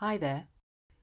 [0.00, 0.44] Hi there.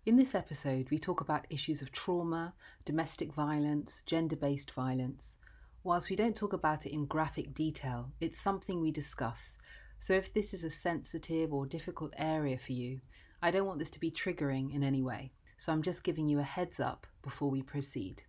[0.05, 2.53] In this episode, we talk about issues of trauma,
[2.85, 5.37] domestic violence, gender based violence.
[5.83, 9.57] Whilst we don't talk about it in graphic detail, it's something we discuss.
[9.97, 12.99] So if this is a sensitive or difficult area for you,
[13.41, 15.31] I don't want this to be triggering in any way.
[15.57, 18.21] So I'm just giving you a heads up before we proceed.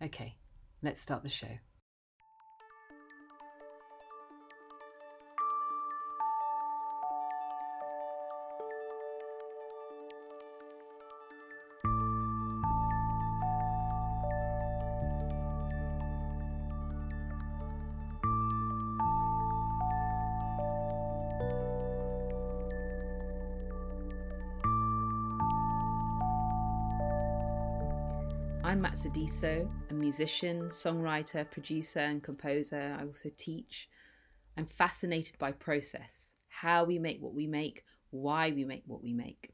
[0.00, 0.36] Okay,
[0.82, 1.58] let's start the show.
[28.88, 32.96] I'm a musician, songwriter, producer, and composer.
[32.96, 33.88] I also teach.
[34.56, 39.12] I'm fascinated by process, how we make what we make, why we make what we
[39.12, 39.50] make.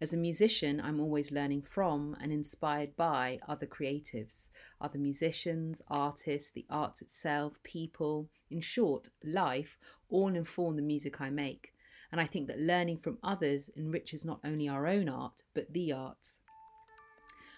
[0.00, 4.48] As a musician, I'm always learning from and inspired by other creatives,
[4.80, 11.30] other musicians, artists, the arts itself, people, in short, life, all inform the music I
[11.30, 11.72] make.
[12.10, 15.92] And I think that learning from others enriches not only our own art, but the
[15.92, 16.38] arts.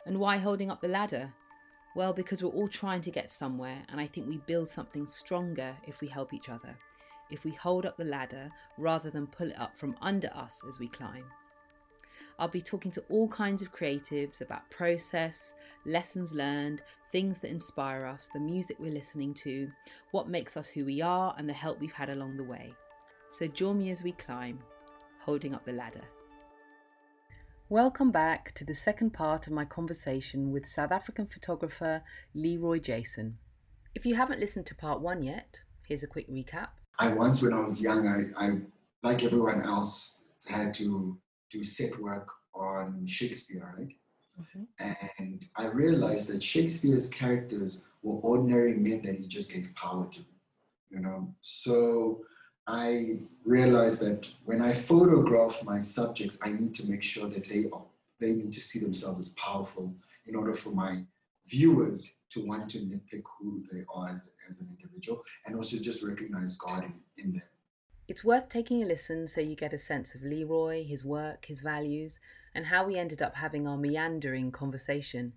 [0.06, 1.32] And why holding up the ladder?
[1.96, 5.76] Well, because we're all trying to get somewhere, and I think we build something stronger
[5.86, 6.76] if we help each other,
[7.30, 10.78] if we hold up the ladder rather than pull it up from under us as
[10.78, 11.24] we climb.
[12.38, 15.54] I'll be talking to all kinds of creatives about process,
[15.86, 19.70] lessons learned, things that inspire us, the music we're listening to,
[20.10, 22.74] what makes us who we are, and the help we've had along the way.
[23.30, 24.60] So join me as we climb,
[25.18, 26.04] holding up the ladder.
[27.68, 33.38] Welcome back to the second part of my conversation with South African photographer Leroy Jason.
[33.92, 36.68] If you haven't listened to part one yet, here's a quick recap.
[37.00, 38.58] I once, when I was young, I, I
[39.02, 41.18] like everyone else, had to
[41.50, 43.92] do set work on Shakespeare, right?
[44.40, 44.92] Mm-hmm.
[45.18, 50.20] And I realized that Shakespeare's characters were ordinary men that he just gave power to,
[50.90, 51.34] you know.
[51.40, 52.20] So
[52.66, 57.66] I realized that when I photograph my subjects, I need to make sure that they
[57.72, 57.84] are,
[58.18, 59.94] they need to see themselves as powerful
[60.26, 61.04] in order for my
[61.46, 66.02] viewers to want to nitpick who they are as, as an individual and also just
[66.02, 66.94] recognize God in,
[67.24, 67.42] in them.
[68.08, 71.60] It's worth taking a listen so you get a sense of Leroy, his work, his
[71.60, 72.18] values,
[72.54, 75.32] and how we ended up having our meandering conversation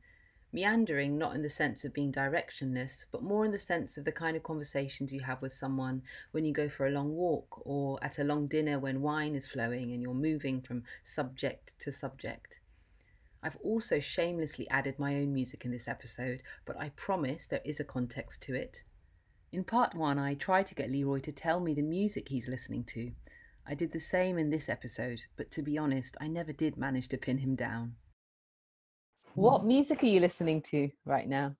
[0.51, 4.11] Meandering, not in the sense of being directionless, but more in the sense of the
[4.11, 6.01] kind of conversations you have with someone
[6.31, 9.45] when you go for a long walk or at a long dinner when wine is
[9.45, 12.59] flowing and you're moving from subject to subject.
[13.43, 17.79] I've also shamelessly added my own music in this episode, but I promise there is
[17.79, 18.83] a context to it.
[19.51, 22.83] In part one, I tried to get Leroy to tell me the music he's listening
[22.85, 23.11] to.
[23.67, 27.07] I did the same in this episode, but to be honest, I never did manage
[27.09, 27.95] to pin him down.
[29.39, 31.55] What music are you listening to right now?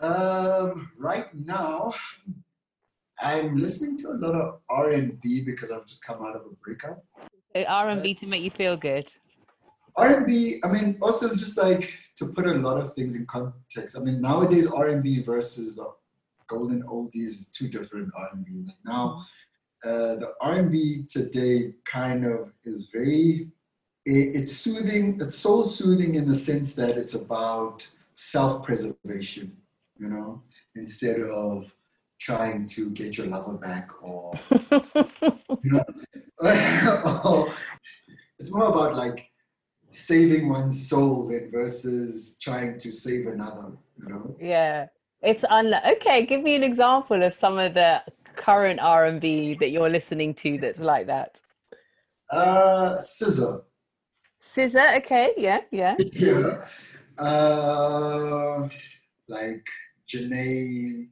[0.00, 1.94] Um, right now,
[3.20, 6.42] I'm listening to a lot of R and B because I've just come out of
[6.42, 7.04] a breakup.
[7.54, 9.06] R and B to make you feel good.
[9.94, 10.60] R and B.
[10.64, 13.96] I mean, also just like to put a lot of things in context.
[13.96, 15.86] I mean, nowadays R and B versus the
[16.48, 18.64] golden oldies is two different R and B.
[18.66, 19.24] Like now,
[19.84, 23.52] uh, the R and B today kind of is very
[24.06, 29.56] it's soothing, it's soul soothing in the sense that it's about self preservation,
[29.98, 30.42] you know,
[30.74, 31.74] instead of
[32.20, 35.84] trying to get your lover back or, you know,
[38.38, 39.30] it's more about like
[39.90, 44.36] saving one's soul than versus trying to save another, you know?
[44.40, 44.86] Yeah.
[45.22, 48.02] It's unlike, okay, give me an example of some of the
[48.36, 51.40] current R&B that you're listening to that's like that.
[52.30, 52.98] Uh,
[54.54, 54.70] SZA.
[54.70, 55.96] SZA, okay, yeah, yeah.
[56.12, 56.64] yeah.
[57.18, 58.68] Uh,
[59.28, 59.66] like
[60.08, 61.08] Jhené.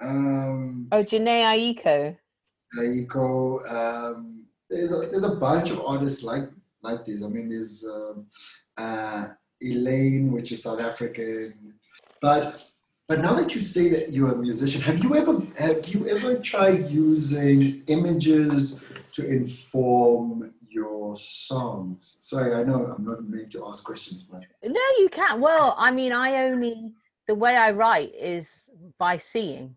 [0.00, 2.16] Um, oh, Jhené Aiko.
[2.78, 3.72] Aiko.
[3.72, 6.50] Um, there's a, there's a bunch of artists like
[6.82, 7.22] like this.
[7.22, 8.26] I mean, there's um,
[8.76, 9.28] uh,
[9.60, 11.74] Elaine, which is South African,
[12.20, 12.64] but
[13.08, 16.38] but now that you say that you're a musician, have you ever have you ever
[16.38, 18.82] tried using images
[19.12, 20.54] to inform
[21.10, 22.18] your songs?
[22.20, 25.40] Sorry, I know I'm not meant to ask questions, but no, you can't.
[25.40, 26.92] Well, I mean, I only
[27.26, 28.48] the way I write is
[28.98, 29.76] by seeing.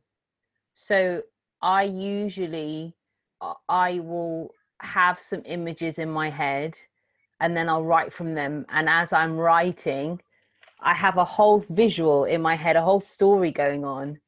[0.76, 1.22] So
[1.62, 2.96] I usually
[3.42, 4.52] uh, I will
[4.82, 6.74] have some images in my head
[7.40, 10.22] and then I'll write from them and as I'm writing
[10.82, 14.20] I have a whole visual in my head a whole story going on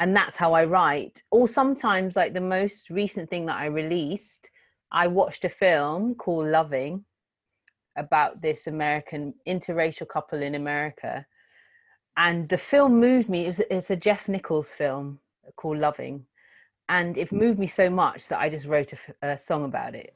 [0.00, 4.48] and that's how I write or sometimes like the most recent thing that I released
[4.92, 7.04] I watched a film called Loving,
[7.96, 11.26] about this American interracial couple in America.
[12.16, 13.46] And the film moved me.
[13.46, 15.18] It's, it's a Jeff Nichols film
[15.56, 16.26] called Loving.
[16.88, 20.14] And it moved me so much that I just wrote a, a song about it.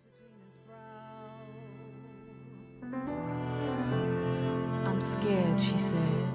[4.84, 6.26] I'm scared, she said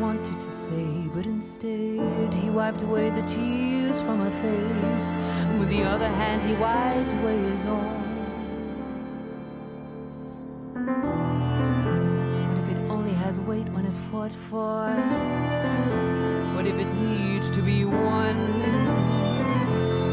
[0.00, 5.25] wanted to say, but instead he wiped away the tears from her face.
[5.58, 8.02] With the other hand, he wiped away his own.
[12.48, 14.90] What if it only has weight when it's fought for?
[16.54, 18.36] What if it needs to be won?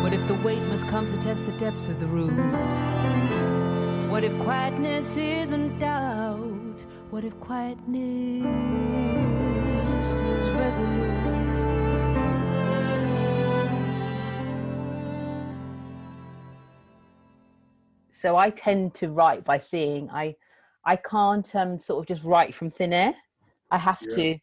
[0.01, 2.31] What if the weight must come to test the depths of the root?
[4.09, 6.85] What if quietness isn't doubt?
[7.09, 8.45] What if quietness?
[10.21, 11.42] Is resolute.
[18.23, 20.09] So I tend to write by seeing.
[20.09, 20.35] I
[20.85, 23.13] I can't um, sort of just write from thin air.
[23.69, 24.15] I have yeah.
[24.15, 24.37] to.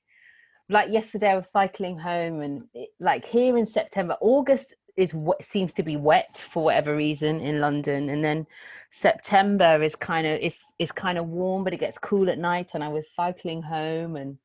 [0.68, 5.46] Like yesterday, I was cycling home, and it, like here in September, August is what
[5.46, 8.46] seems to be wet for whatever reason in London, and then
[8.92, 12.72] September is kind of it's it's kind of warm, but it gets cool at night.
[12.74, 14.36] And I was cycling home, and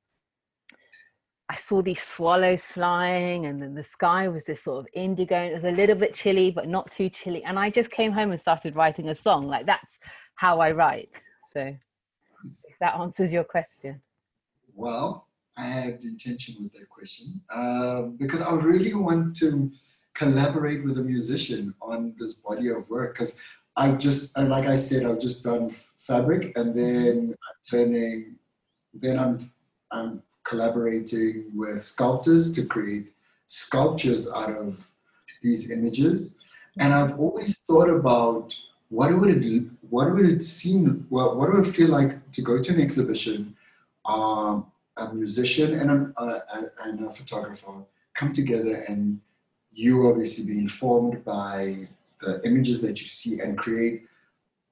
[1.48, 5.36] I saw these swallows flying, and then the sky was this sort of indigo.
[5.36, 7.44] And it was a little bit chilly, but not too chilly.
[7.44, 9.48] And I just came home and started writing a song.
[9.48, 10.00] Like that's
[10.36, 11.10] how I write.
[11.54, 11.76] So
[12.54, 14.02] if that answers your question.
[14.74, 15.28] Well,
[15.58, 19.72] I had intention with that question uh, because I really want to
[20.14, 23.40] collaborate with a musician on this body of work because
[23.78, 25.70] I've just, like I said, I've just done
[26.00, 28.36] fabric and then I'm turning,
[28.94, 29.52] then I'm,
[29.92, 33.14] I'm collaborating with sculptors to create
[33.48, 34.88] sculptures out of
[35.42, 36.36] these images.
[36.80, 38.56] And I've always thought about
[38.90, 42.62] what would it what would it seem what, what would it feel like to go
[42.62, 43.56] to an exhibition,
[44.06, 44.66] um,
[44.98, 47.84] a musician and a, a, and a photographer
[48.14, 49.20] come together and
[49.74, 51.88] you obviously be informed by
[52.22, 54.04] the images that you see and create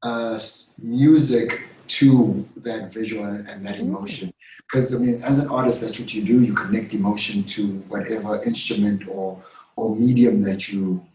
[0.02, 0.40] uh,
[0.82, 1.68] music
[2.00, 4.34] to that visual and that emotion.
[4.66, 6.42] Because I mean, as an artist, that's what you do.
[6.42, 9.42] You connect emotion to whatever instrument or
[9.76, 11.06] or medium that you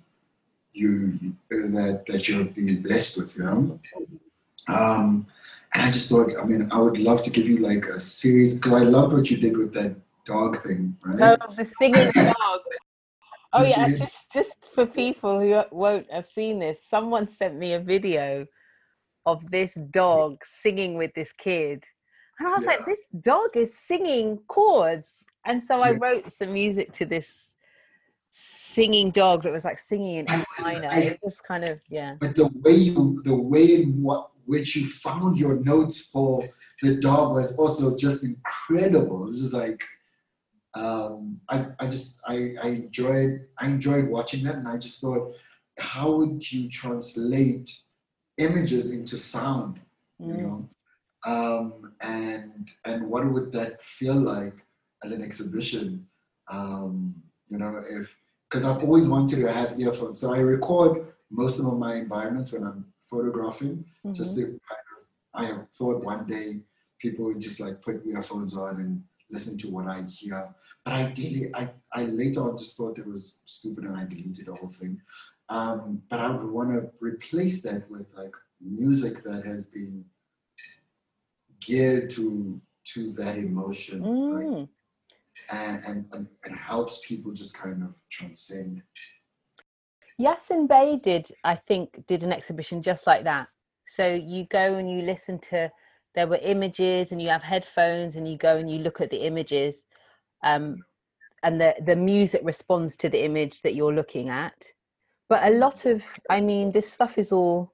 [0.72, 1.18] you
[1.50, 3.36] that that you're being blessed with.
[3.36, 3.80] You know.
[4.68, 5.26] Um,
[5.74, 8.54] and I just thought, I mean, I would love to give you like a series
[8.54, 11.38] because I loved what you did with that dog thing, right?
[11.40, 12.60] Oh, the singing dog.
[13.54, 17.80] Oh yeah, just just for people who won't have seen this, someone sent me a
[17.80, 18.46] video
[19.26, 21.84] of this dog singing with this kid.
[22.38, 22.68] And I was yeah.
[22.68, 25.08] like, this dog is singing chords.
[25.44, 27.54] And so I wrote some music to this
[28.32, 30.88] singing dog that was like singing in F minor.
[30.92, 32.14] It was kind of yeah.
[32.20, 36.48] But the way you the way in what which you found your notes for
[36.82, 39.24] the dog was also just incredible.
[39.24, 39.82] It was just like
[40.74, 45.34] um, I, I just I, I enjoyed I enjoyed watching that and I just thought
[45.78, 47.70] how would you translate
[48.38, 49.80] images into sound,
[50.20, 50.36] mm.
[50.36, 50.68] you know.
[51.26, 54.64] Um, and and what would that feel like
[55.04, 56.06] as an exhibition?
[56.50, 57.14] Um,
[57.48, 58.16] you know, if
[58.48, 62.64] because I've always wanted to have earphones, so I record most of my environments when
[62.64, 63.84] I'm photographing.
[64.04, 64.12] Mm-hmm.
[64.12, 64.58] Just to,
[65.34, 66.60] I, I thought one day
[66.98, 70.48] people would just like put earphones on and listen to what I hear.
[70.84, 74.54] But ideally, I, I later on just thought it was stupid and I deleted the
[74.54, 75.00] whole thing.
[75.48, 80.04] Um, but I would want to replace that with like music that has been
[81.60, 82.60] geared to
[82.94, 84.68] to that emotion, mm.
[85.50, 88.82] and, and, and and helps people just kind of transcend.
[90.20, 93.46] Yasin Bey did, I think, did an exhibition just like that.
[93.86, 95.70] So you go and you listen to
[96.14, 99.24] there were images and you have headphones and you go and you look at the
[99.24, 99.84] images
[100.44, 100.76] um,
[101.42, 104.54] and the the music responds to the image that you're looking at
[105.28, 107.72] but a lot of i mean this stuff is all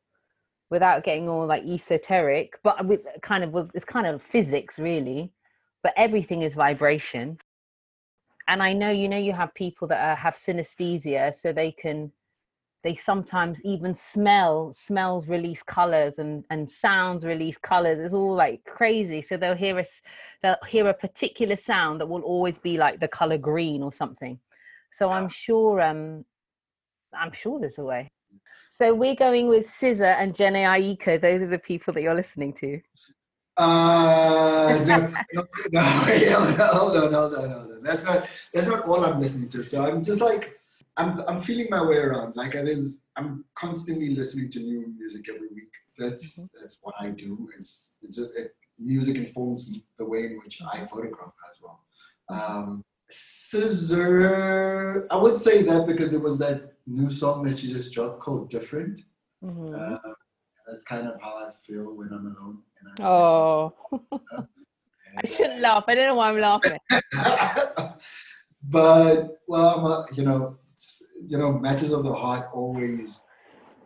[0.70, 5.32] without getting all like esoteric but with kind of it's kind of physics really.
[5.82, 7.38] But everything is vibration.
[8.49, 12.11] And i know you know you have people that are, have synesthesia so they can
[12.82, 17.99] they sometimes even smell smells release colors and and sounds release colors.
[18.00, 19.23] It's all like crazy.
[19.23, 20.02] So they'll hear us
[20.42, 24.38] they'll hear a particular sound that will always be like the color green or something.
[24.99, 26.25] So i'm sure um
[27.18, 28.11] I'm sure there's a way.
[28.76, 31.21] So we're going with SZA and Jhené Aiko.
[31.21, 32.80] Those are the people that you're listening to.
[33.56, 34.99] Uh, no,
[35.33, 37.83] no, no, hold on, hold on, hold on.
[37.83, 39.62] That's not that's not all I'm listening to.
[39.62, 40.59] So I'm just like
[40.97, 42.35] I'm I'm feeling my way around.
[42.35, 45.73] Like I was, I'm constantly listening to new music every week.
[45.99, 46.61] That's mm-hmm.
[46.61, 47.49] that's what I do.
[47.56, 51.80] It's, it's it, music informs the way in which I photograph as well.
[52.28, 57.93] Um, SZA, I would say that because there was that new song that she just
[57.93, 59.00] dropped called "Different."
[59.43, 59.75] Mm-hmm.
[59.75, 59.99] Uh,
[60.67, 62.62] that's kind of how I feel when I'm alone.
[63.00, 63.73] oh,
[65.19, 65.85] I shouldn't laugh.
[65.87, 66.79] I don't know why I'm laughing.
[68.62, 70.59] but well, I'm you know,
[71.26, 73.26] you know, matters of the heart always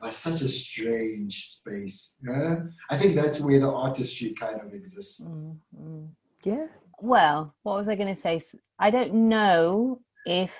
[0.00, 2.16] are such a strange space.
[2.26, 5.26] Yeah, I think that's where the artistry kind of exists.
[5.26, 6.04] Mm-hmm.
[6.44, 6.66] Yeah.
[7.00, 8.42] Well, what was I going to say?
[8.78, 10.50] I don't know if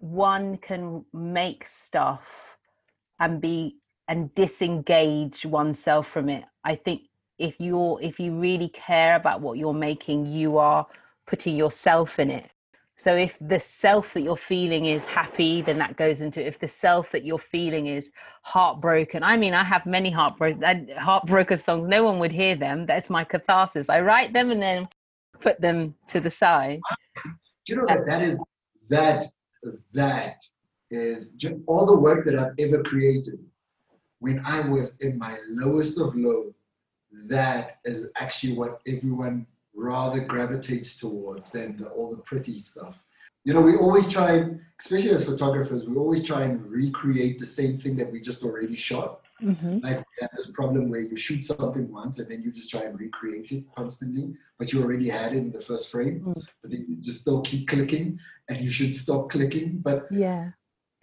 [0.00, 2.22] one can make stuff
[3.20, 3.76] and be
[4.08, 6.44] and disengage oneself from it.
[6.64, 7.02] I think
[7.38, 10.86] if you're if you really care about what you're making, you are
[11.26, 12.50] putting yourself in it.
[12.96, 16.48] So if the self that you're feeling is happy, then that goes into it.
[16.48, 18.10] If the self that you're feeling is
[18.42, 21.86] heartbroken, I mean, I have many heartbroken heartbroken songs.
[21.86, 22.86] No one would hear them.
[22.86, 23.88] That's my catharsis.
[23.88, 24.88] I write them and then
[25.40, 26.80] put them to the side.
[27.66, 28.42] Do you know uh, that that is
[28.90, 29.26] that
[29.92, 30.42] that
[30.90, 31.36] is
[31.66, 33.38] all the work that I've ever created.
[34.20, 36.54] When I was in my lowest of low,
[37.26, 43.04] that is actually what everyone rather gravitates towards than the, all the pretty stuff.
[43.44, 44.48] You know, we always try,
[44.78, 48.74] especially as photographers, we always try and recreate the same thing that we just already
[48.74, 49.20] shot.
[49.42, 49.78] Mm-hmm.
[49.78, 52.82] Like we have this problem where you shoot something once and then you just try
[52.82, 56.40] and recreate it constantly, but you already had it in the first frame, mm-hmm.
[56.62, 58.18] but then you just still keep clicking
[58.48, 59.78] and you should stop clicking.
[59.78, 60.50] But yeah,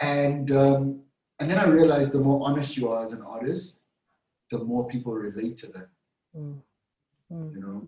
[0.02, 1.02] and um,
[1.40, 3.86] and then I realized the more honest you are as an artist,
[4.52, 5.88] the more people relate to that.
[6.36, 6.58] Mm.
[7.32, 7.54] Mm.
[7.54, 7.88] You know,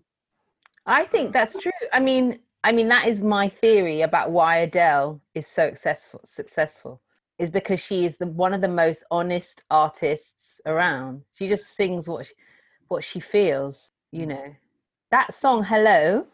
[0.86, 1.72] I think that's true.
[1.92, 6.20] I mean, I mean that is my theory about why Adele is so successful.
[6.24, 7.02] Successful
[7.38, 11.22] is because she is the one of the most honest artists around.
[11.34, 12.34] She just sings what she,
[12.88, 13.92] what she feels.
[14.12, 14.28] You mm.
[14.28, 14.54] know,
[15.10, 16.26] that song "Hello"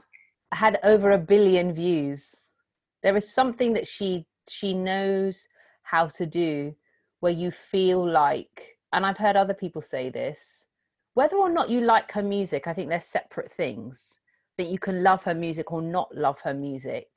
[0.53, 2.27] had over a billion views.
[3.03, 5.47] There is something that she she knows
[5.83, 6.75] how to do
[7.21, 10.65] where you feel like, and I've heard other people say this,
[11.15, 14.19] whether or not you like her music, I think they're separate things.
[14.57, 17.09] That you can love her music or not love her music,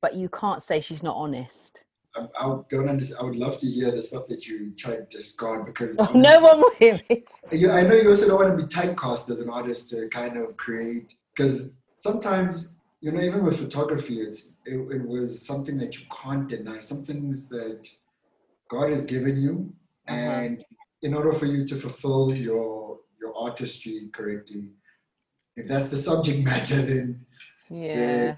[0.00, 1.80] but you can't say she's not honest.
[2.16, 3.20] I, I don't understand.
[3.20, 6.40] I would love to hear the stuff that you try to discard because oh, no
[6.40, 7.28] one will hear it.
[7.50, 10.36] You, I know you also don't want to be typecast as an artist to kind
[10.36, 15.98] of create because sometimes you know even with photography, it's it, it was something that
[15.98, 16.80] you can't deny.
[16.80, 17.88] Some things that
[18.68, 19.72] God has given you,
[20.08, 20.16] uh-huh.
[20.16, 20.64] and
[21.02, 24.68] in order for you to fulfill your your artistry correctly.
[25.56, 27.24] If that's the subject matter, then
[27.70, 28.36] yeah,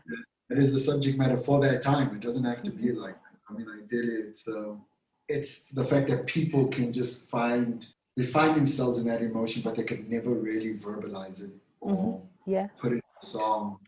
[0.50, 2.14] it is the subject matter for that time.
[2.14, 3.00] It doesn't have to be mm-hmm.
[3.00, 3.16] like.
[3.48, 4.74] I mean, ideally, it's uh,
[5.28, 7.86] it's the fact that people can just find
[8.16, 11.50] they find themselves in that emotion, but they can never really verbalize it
[11.80, 12.50] or mm-hmm.
[12.50, 12.68] yeah.
[12.78, 13.78] put it in a song.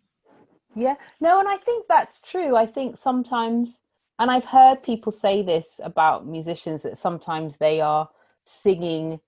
[0.77, 2.55] Yeah, no, and I think that's true.
[2.55, 3.79] I think sometimes,
[4.19, 8.09] and I've heard people say this about musicians that sometimes they are
[8.45, 9.19] singing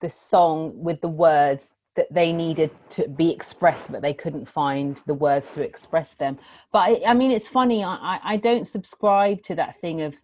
[0.00, 5.00] the song with the words that they needed to be expressed, but they couldn't find
[5.06, 6.38] the words to express them.
[6.70, 7.82] But I, I mean, it's funny.
[7.82, 10.14] I, I don't subscribe to that thing of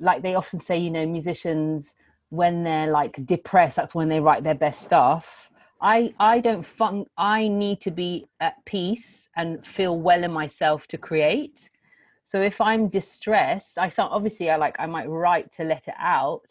[0.00, 1.88] like they often say, you know, musicians
[2.30, 5.26] when they're like depressed, that's when they write their best stuff.
[5.82, 7.04] I I don't fun.
[7.18, 11.68] I need to be at peace and feel well in myself to create.
[12.24, 15.98] So if I'm distressed, I start obviously I like I might write to let it
[15.98, 16.48] out,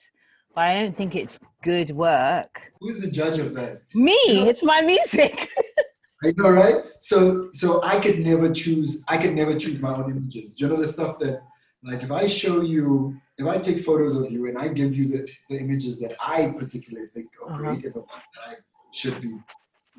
[0.57, 2.73] but I don't think it's good work.
[2.81, 3.83] Who's the judge of that?
[3.93, 4.19] Me.
[4.27, 5.47] You know, it's my music.
[6.23, 6.77] I know, right?
[6.99, 9.03] So, so I could never choose.
[9.07, 10.55] I could never choose my own images.
[10.55, 11.41] Do you know the stuff that,
[11.83, 15.07] like, if I show you, if I take photos of you and I give you
[15.07, 17.57] the, the images that I particularly think are uh-huh.
[17.59, 18.53] great and the ones that I
[18.91, 19.37] should be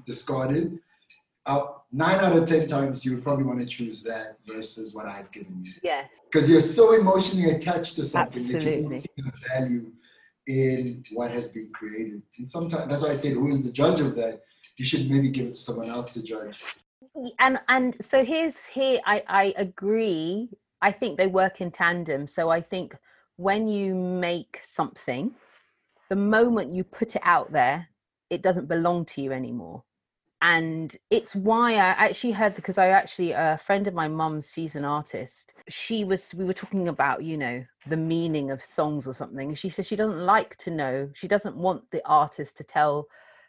[0.07, 0.77] discarded,
[1.47, 5.07] uh, nine out of ten times you would probably want to choose that versus what
[5.07, 5.73] I've given you.
[5.85, 6.07] Yeah.
[6.29, 8.71] Because you're so emotionally attached to something Absolutely.
[8.71, 9.93] that you don't see the value
[10.49, 12.23] in what has been created.
[12.39, 14.41] And sometimes that's why I said, who is the judge of that?
[14.77, 16.65] You should maybe give it to someone else to judge.
[17.39, 20.49] And and so here's here I, I agree.
[20.81, 22.29] I think they work in tandem.
[22.29, 22.97] So I think
[23.37, 25.35] when you make something,
[26.09, 27.89] the moment you put it out there,
[28.31, 29.83] it doesn't belong to you anymore
[30.43, 34.75] and it's why I actually heard because I actually a friend of my mum's she's
[34.75, 39.15] an artist she was we were talking about you know the meaning of songs or
[39.15, 43.07] something she says she doesn't like to know she doesn't want the artist to tell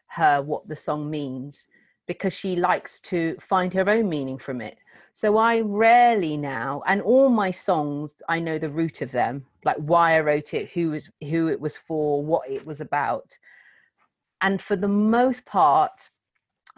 [0.07, 1.67] her what the song means
[2.07, 4.77] because she likes to find her own meaning from it
[5.13, 9.75] So I rarely now, and all my songs, I know the root of them, like
[9.77, 13.27] why I wrote it, who was who it was for, what it was about.
[14.41, 16.09] And for the most part,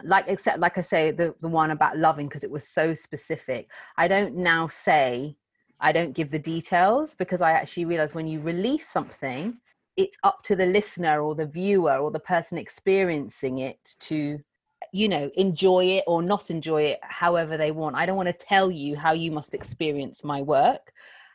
[0.04, 3.68] like except like I say, the, the one about loving, because it was so specific,
[3.96, 5.36] I don't now say
[5.80, 9.58] I don't give the details because I actually realize when you release something,
[9.96, 14.38] it's up to the listener or the viewer or the person experiencing it to
[14.92, 17.96] you know enjoy it or not enjoy it however they want.
[17.96, 20.92] I don't want to tell you how you must experience my work.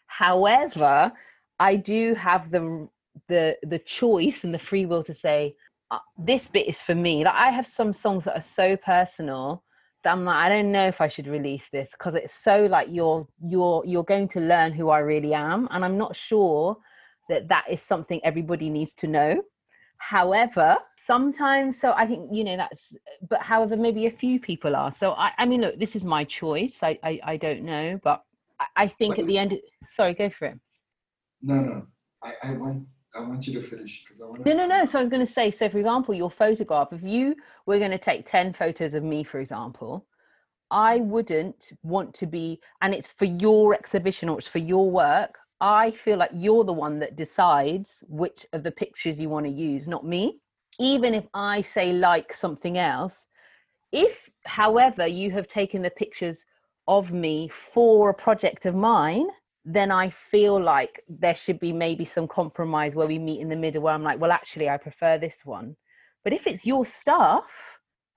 [0.07, 1.11] However
[1.59, 2.87] i do have the
[3.27, 5.55] the the choice and the free will to say
[5.89, 7.23] Uh, this bit is for me.
[7.23, 9.63] Like i have some songs that are so personal
[10.03, 12.87] that i'm like i don't know if i should release this because it's so like
[12.91, 16.77] you're you're you're going to learn who i really am and i'm not sure
[17.29, 19.41] that that is something everybody needs to know.
[19.99, 22.93] However sometimes so i think you know that's
[23.29, 24.91] but however maybe a few people are.
[24.91, 26.77] So i, I mean look this is my choice.
[26.83, 28.23] I i, I don't know but
[28.59, 29.57] i, I think what at the end
[29.89, 30.59] sorry go for it.
[31.41, 31.87] No no.
[32.23, 34.45] I i want I want you to finish because I want.
[34.45, 34.85] No, no, no.
[34.85, 37.91] So I was going to say, so for example, your photograph, if you were going
[37.91, 40.05] to take 10 photos of me, for example,
[40.69, 45.37] I wouldn't want to be, and it's for your exhibition or it's for your work.
[45.59, 49.51] I feel like you're the one that decides which of the pictures you want to
[49.51, 50.39] use, not me.
[50.79, 53.25] Even if I say like something else,
[53.91, 56.39] if, however, you have taken the pictures
[56.87, 59.27] of me for a project of mine,
[59.69, 63.55] then I feel like there should be maybe some compromise where we meet in the
[63.55, 65.75] middle where I'm like, well, actually, I prefer this one.
[66.23, 67.43] But if it's your stuff,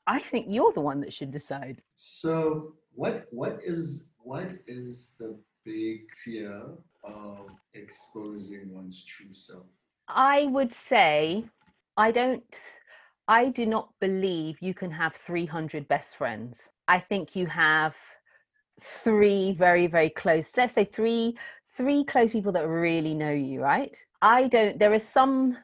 [0.06, 1.82] I think you're the one that should decide.
[1.96, 6.62] So, what what is what is the big fear
[7.02, 9.66] of exposing one's true self?
[10.06, 11.44] I would say
[11.96, 12.44] I don't
[13.26, 16.58] I do not believe you can have 300 best friends.
[16.86, 17.94] I think you have
[18.82, 21.36] three very very close let's say three
[21.80, 23.96] three close people that really know you right?
[24.20, 25.56] I don't there is some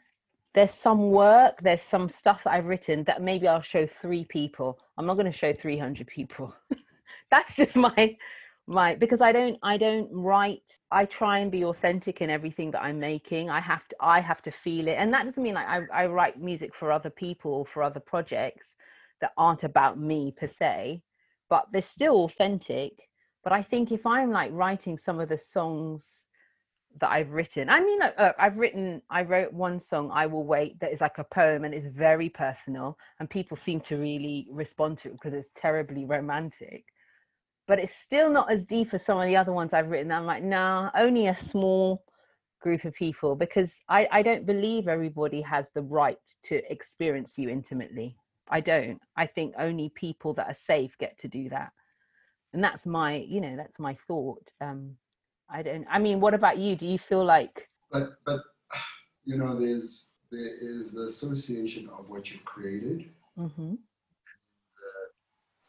[0.54, 4.78] there's some work there's some stuff that i've written that maybe i'll show three people.
[4.96, 6.54] I'm not going to show 300 people.
[7.30, 8.16] That's just my
[8.68, 10.62] right because i don't i don't write.
[10.90, 13.50] I try and be authentic in everything that i'm making.
[13.50, 14.96] I have to i have to feel it.
[14.98, 18.00] And that doesn't mean like i, I write music for other people or for other
[18.00, 18.74] projects
[19.20, 21.02] that aren't about me per se
[21.48, 22.92] but they're still authentic
[23.44, 26.04] but i think if i'm like writing some of the songs
[27.00, 30.78] that i've written i mean uh, i've written i wrote one song i will wait
[30.80, 34.96] that is like a poem and it's very personal and people seem to really respond
[34.98, 36.84] to it because it's terribly romantic
[37.66, 40.12] but it's still not as deep as some of the other ones I've written.
[40.12, 42.04] I'm like, nah, only a small
[42.60, 47.48] group of people because I, I don't believe everybody has the right to experience you
[47.48, 48.16] intimately.
[48.50, 49.00] I don't.
[49.16, 51.72] I think only people that are safe get to do that.
[52.52, 54.50] And that's my, you know, that's my thought.
[54.60, 54.96] Um,
[55.50, 56.76] I don't, I mean, what about you?
[56.76, 57.68] Do you feel like.
[57.90, 58.40] But, but,
[59.24, 63.72] you know, there's, there is the association of what you've created, mm-hmm.
[63.72, 63.76] the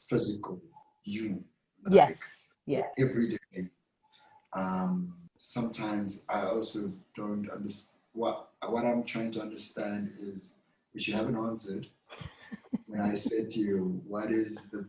[0.10, 0.62] physical
[1.04, 1.44] you
[1.90, 2.10] yes.
[2.10, 2.20] Like
[2.66, 2.84] yeah.
[3.00, 3.70] every day.
[4.54, 10.58] Um, sometimes I also don't understand what what I'm trying to understand is
[10.92, 11.88] which you haven't answered
[12.88, 14.88] when I said to you, what is the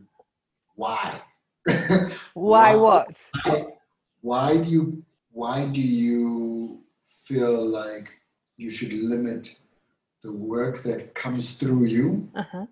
[0.75, 1.21] why?
[1.67, 3.17] why, why what?
[3.45, 3.67] Why,
[4.21, 8.11] why do you why do you feel like
[8.57, 9.57] you should limit
[10.23, 12.67] the work that comes through you uh-huh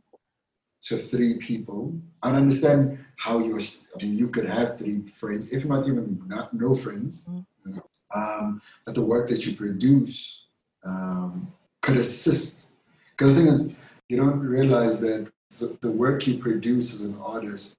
[0.87, 2.01] to three people.
[2.23, 3.61] I understand how you're.
[3.61, 7.27] I mean, you could have three friends, if not even not no friends.
[7.29, 7.47] Mm.
[7.65, 7.83] You know?
[8.15, 10.47] um, but the work that you produce
[10.85, 12.67] um, could assist.
[13.11, 13.73] Because the thing is,
[14.09, 17.79] you don't realize that the, the work you produce as an artist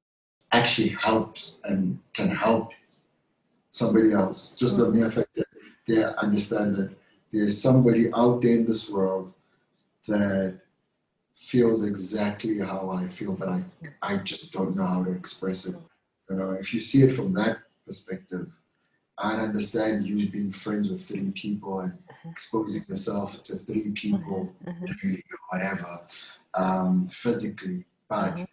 [0.51, 2.71] actually helps and can help
[3.69, 4.55] somebody else.
[4.55, 5.21] Just the mere mm-hmm.
[5.21, 5.47] fact that
[5.85, 6.91] they understand that
[7.31, 9.33] there's somebody out there in this world
[10.07, 10.57] that
[11.35, 13.63] feels exactly how I feel, but I,
[14.01, 15.75] I just don't know how to express it.
[16.29, 18.47] You know, if you see it from that perspective,
[19.17, 21.97] I understand you being friends with three people and.
[22.29, 26.01] Exposing yourself to three people daily or whatever,
[26.53, 28.45] um, physically, but uh-huh.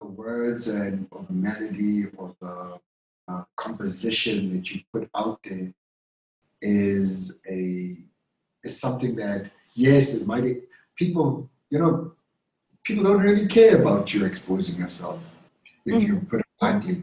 [0.00, 2.80] the words and or the melody or the
[3.28, 5.72] uh, composition that you put out there
[6.60, 7.96] is a
[8.64, 10.62] is something that yes, it might
[10.96, 12.12] people you know,
[12.82, 15.20] people don't really care about you exposing yourself,
[15.84, 16.06] if mm-hmm.
[16.06, 17.02] you put it bluntly.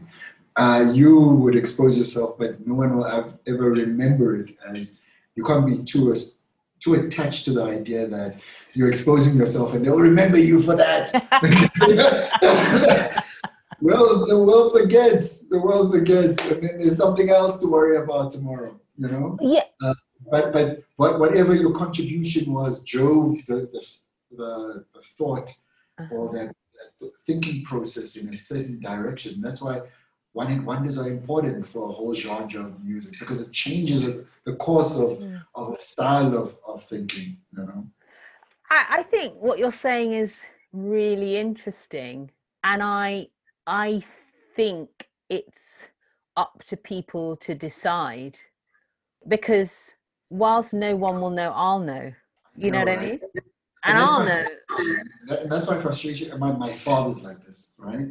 [0.56, 5.00] Uh, you would expose yourself, but no one will ever remember it as
[5.36, 6.14] you can't be too
[6.80, 8.40] too attached to the idea that
[8.74, 11.12] you're exposing yourself and they'll remember you for that.
[13.80, 15.48] well, the world forgets.
[15.48, 18.78] The world forgets, and then there's something else to worry about tomorrow.
[18.96, 19.38] You know.
[19.40, 19.64] Yeah.
[19.82, 19.94] Uh,
[20.30, 23.86] but but what, whatever your contribution was drove the the,
[24.36, 25.50] the, the thought
[25.98, 26.14] uh-huh.
[26.14, 26.54] or that,
[27.00, 29.40] that thinking process in a certain direction.
[29.40, 29.82] That's why
[30.36, 34.04] one hit wonders are important for a whole genre of music because it changes
[34.44, 35.38] the course of, yeah.
[35.54, 37.86] of a style of, of thinking, you know.
[38.70, 40.34] I, I think what you're saying is
[40.74, 42.30] really interesting.
[42.62, 43.28] And I
[43.66, 44.02] I
[44.54, 44.90] think
[45.30, 45.62] it's
[46.36, 48.36] up to people to decide
[49.26, 49.70] because
[50.28, 52.12] whilst no one will know, I'll know.
[52.58, 53.06] You know, know what right?
[53.06, 53.20] I mean?
[53.84, 54.44] And, and I'll know.
[55.48, 56.38] That's my frustration.
[56.38, 58.08] My, my father's like this, right?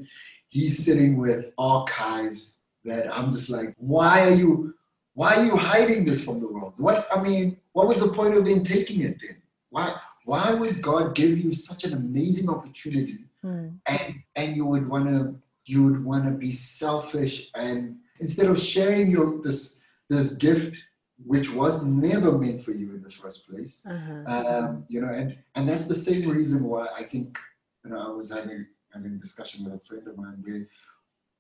[0.50, 4.76] He's sitting with archives that I'm just like, why are you,
[5.14, 6.74] why are you hiding this from the world?
[6.78, 9.38] What I mean, what was the point of in taking it then?
[9.70, 13.76] Why, why would God give you such an amazing opportunity, mm.
[13.86, 18.60] and and you would want to, you would want to be selfish and instead of
[18.60, 20.84] sharing your this this gift
[21.26, 23.86] which was never meant for you in the first place.
[23.90, 24.24] Uh-huh.
[24.28, 27.40] Um, you know, and and that's the same reason why I think
[27.84, 28.68] you know I was having
[29.04, 30.68] a discussion with a friend of mine where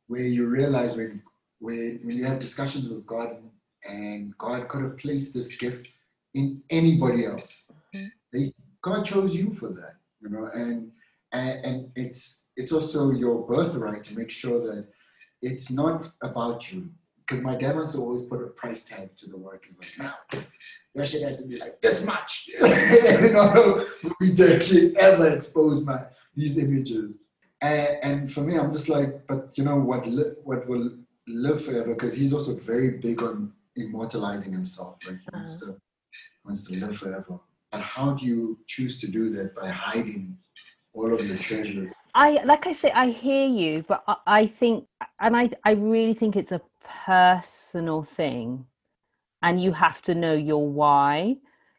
[0.08, 1.22] where you realize when
[1.60, 3.38] when, when you have discussions with God
[3.88, 5.88] and God could have placed this gift
[6.34, 7.68] in anybody else.
[8.34, 10.92] They, God chose you for that, you know, and,
[11.32, 14.88] and and it's it's also your birthright to make sure that
[15.42, 16.90] it's not about you.
[17.20, 19.66] Because my dad to always put a price tag to the work.
[19.66, 20.44] He's like, now
[20.94, 25.30] that shit has to be like this much in order for me to actually ever
[25.30, 27.20] expose my these images.
[27.62, 30.06] And, and for me, I'm just like, but you know what?
[30.08, 30.92] Li- what will
[31.28, 31.94] live forever?
[31.94, 34.98] Because he's also very big on immortalizing himself.
[35.06, 35.74] Like he wants uh-huh.
[35.74, 35.82] to
[36.44, 37.40] wants to live forever.
[37.72, 40.38] And how do you choose to do that by hiding
[40.94, 41.92] all of your treasures?
[42.14, 44.86] I like I say, I hear you, but I, I think,
[45.20, 46.62] and I I really think it's a
[47.06, 48.66] personal thing,
[49.42, 51.38] and you have to know your why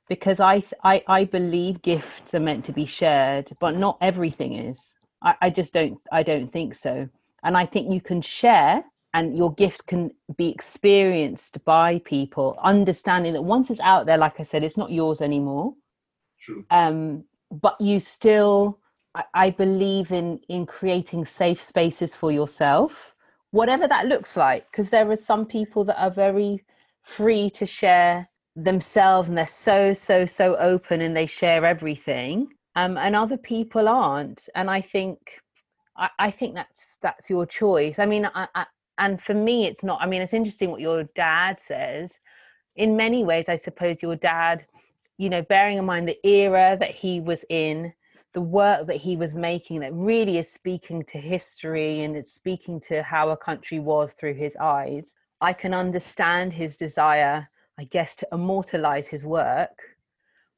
[0.09, 4.93] because I, I I believe gifts are meant to be shared, but not everything is.
[5.27, 7.09] I, I just don't I don't think so.
[7.43, 13.33] And I think you can share and your gift can be experienced by people, understanding
[13.33, 15.75] that once it's out there, like I said, it's not yours anymore.
[16.41, 16.65] True.
[16.71, 18.79] Um, but you still
[19.15, 22.93] I, I believe in in creating safe spaces for yourself,
[23.51, 26.65] whatever that looks like, because there are some people that are very
[27.03, 32.99] free to share themselves and they're so so so open and they share everything um,
[32.99, 34.49] and other people aren't.
[34.55, 35.19] And I think,
[35.97, 37.99] I, I think that's that's your choice.
[37.99, 38.67] I mean, I, I,
[38.99, 40.01] and for me, it's not.
[40.01, 42.13] I mean, it's interesting what your dad says.
[42.77, 44.67] In many ways, I suppose your dad,
[45.17, 47.93] you know, bearing in mind the era that he was in,
[48.35, 52.79] the work that he was making, that really is speaking to history and it's speaking
[52.81, 55.15] to how a country was through his eyes.
[55.41, 59.79] I can understand his desire, I guess, to immortalize his work,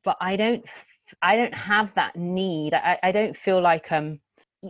[0.05, 0.65] but I don't
[1.23, 2.75] I don't have that need.
[2.75, 4.21] I, I don't feel like um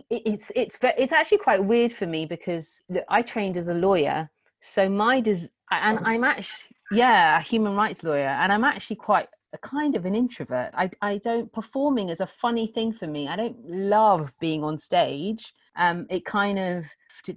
[0.09, 2.69] it's it's it's actually quite weird for me because
[3.09, 4.29] I trained as a lawyer,
[4.61, 9.27] so my des- and I'm actually yeah a human rights lawyer, and I'm actually quite
[9.53, 10.71] a kind of an introvert.
[10.75, 13.27] I I don't performing is a funny thing for me.
[13.27, 15.53] I don't love being on stage.
[15.75, 16.85] Um, it kind of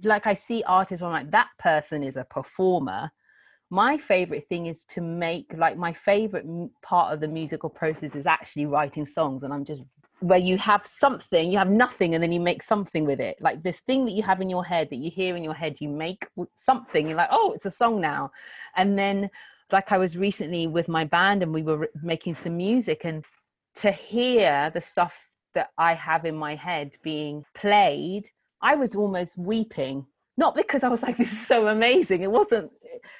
[0.03, 3.11] like I see artists where I'm like that person is a performer,
[3.73, 6.45] my favorite thing is to make like my favorite
[6.83, 9.81] part of the musical process is actually writing songs and i'm just
[10.19, 13.35] where you have something you have nothing and then you make something with it.
[13.41, 15.75] Like this thing that you have in your head that you hear in your head
[15.79, 17.07] you make something.
[17.07, 18.31] You're like oh it's a song now.
[18.77, 19.29] And then
[19.71, 23.25] like i was recently with my band and we were making some music and
[23.75, 25.13] to hear the stuff
[25.55, 28.23] that i have in my head being played
[28.61, 30.05] i was almost weeping.
[30.37, 32.21] Not because i was like this is so amazing.
[32.21, 32.71] It wasn't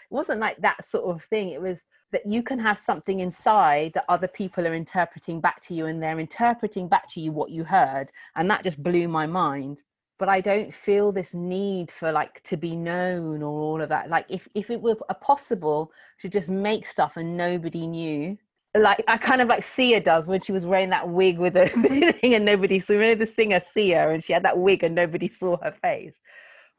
[0.09, 1.79] wasn't like that sort of thing it was
[2.11, 6.01] that you can have something inside that other people are interpreting back to you and
[6.01, 9.77] they're interpreting back to you what you heard and that just blew my mind
[10.19, 14.09] but i don't feel this need for like to be known or all of that
[14.09, 15.91] like if if it were possible
[16.21, 18.37] to just make stuff and nobody knew
[18.75, 21.67] like I kind of like Sia does when she was wearing that wig with a
[22.21, 22.93] thing and nobody saw.
[22.93, 26.13] Know the singer Sia, and she had that wig and nobody saw her face.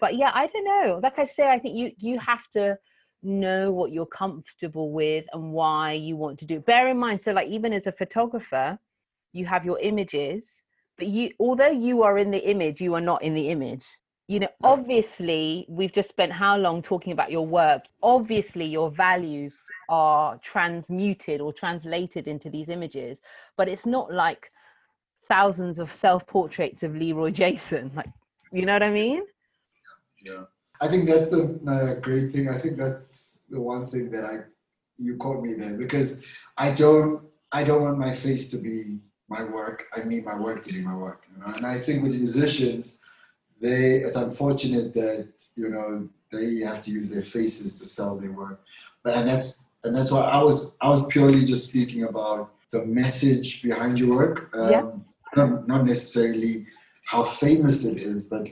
[0.00, 1.00] But yeah, I don't know.
[1.02, 2.76] Like I say, I think you you have to
[3.24, 6.66] know what you're comfortable with and why you want to do it.
[6.66, 8.78] bear in mind so like even as a photographer
[9.32, 10.44] you have your images
[10.98, 13.84] but you although you are in the image you are not in the image
[14.28, 19.54] you know obviously we've just spent how long talking about your work obviously your values
[19.88, 23.20] are transmuted or translated into these images
[23.56, 24.50] but it's not like
[25.28, 28.08] thousands of self portraits of leroy jason like
[28.52, 29.22] you know what i mean
[30.24, 30.44] yeah.
[30.80, 32.48] I think that's the uh, great thing.
[32.48, 34.40] I think that's the one thing that I
[34.96, 36.24] you caught me there because
[36.56, 39.86] I don't I don't want my face to be my work.
[39.96, 41.26] I need my work to be my work.
[41.32, 41.54] You know?
[41.54, 43.00] And I think with musicians,
[43.60, 48.32] they it's unfortunate that you know they have to use their faces to sell their
[48.32, 48.60] work.
[49.02, 52.84] But and that's and that's why I was I was purely just speaking about the
[52.84, 54.50] message behind your work.
[54.54, 54.90] Um, yeah.
[55.36, 56.66] not, not necessarily
[57.04, 58.48] how famous it is, but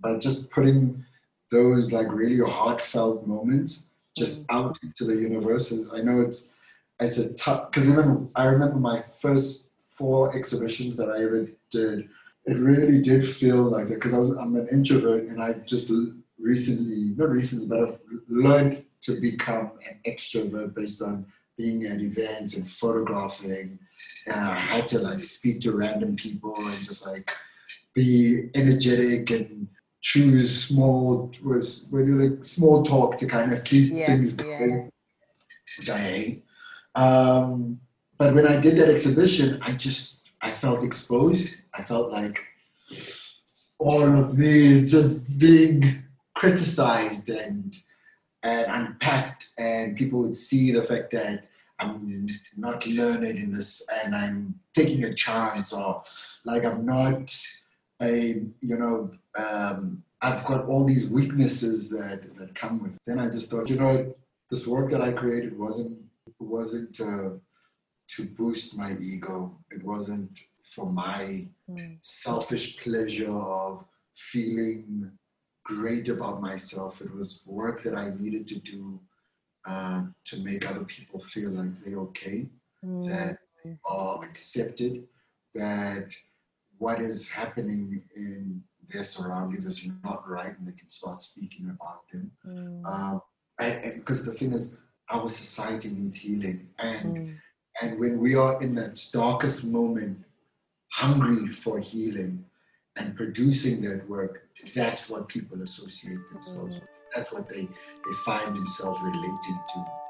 [0.00, 1.04] but just putting
[1.52, 4.56] those like really heartfelt moments just mm.
[4.56, 5.72] out into the universe.
[5.94, 6.54] I know it's
[6.98, 11.48] it's a tough because I remember I remember my first four exhibitions that I ever
[11.70, 12.08] did.
[12.44, 15.92] It really did feel like that because I was I'm an introvert and I just
[16.38, 22.56] recently not recently but I've learned to become an extrovert based on being at events
[22.56, 23.78] and photographing
[24.26, 27.30] and I had to like speak to random people and just like
[27.94, 29.68] be energetic and
[30.02, 34.70] choose small was when you like small talk to kind of keep yeah, things going,
[34.70, 34.88] yeah.
[35.78, 36.44] which I hate.
[36.94, 37.80] Um,
[38.18, 41.56] but when I did that exhibition, I just I felt exposed.
[41.72, 42.44] I felt like
[43.78, 46.02] all of me is just being
[46.34, 47.74] criticized and
[48.42, 51.46] and unpacked, and people would see the fact that
[51.78, 56.02] I'm not learned in this, and I'm taking a chance, or
[56.44, 57.32] like I'm not
[58.02, 62.94] a you know um, I've got all these weaknesses that that come with.
[62.94, 63.00] It.
[63.06, 64.14] Then I just thought, you know,
[64.50, 65.98] this work that I created wasn't
[66.38, 67.30] wasn't uh,
[68.08, 69.56] to boost my ego.
[69.70, 71.98] It wasn't for my mm.
[72.00, 73.84] selfish pleasure of
[74.14, 75.10] feeling
[75.64, 77.00] great about myself.
[77.00, 79.00] It was work that I needed to do
[79.66, 82.46] uh, to make other people feel like they're okay,
[82.84, 83.08] mm.
[83.08, 83.38] that
[83.84, 85.04] are accepted,
[85.54, 86.12] that
[86.82, 88.60] what is happening in
[88.92, 92.24] their surroundings is not right, and they can start speaking about them.
[92.44, 92.82] Mm.
[92.84, 93.18] Uh,
[93.94, 94.76] because the thing is,
[95.08, 97.36] our society needs healing, and mm.
[97.80, 100.18] and when we are in that darkest moment,
[100.90, 102.44] hungry for healing
[102.96, 106.80] and producing that work, that's what people associate themselves mm.
[106.80, 106.88] with.
[107.14, 107.64] That's what they
[108.04, 110.01] they find themselves related to.